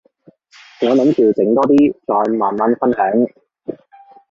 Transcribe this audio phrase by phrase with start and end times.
[0.81, 3.05] 我諗住整多啲，再慢慢分享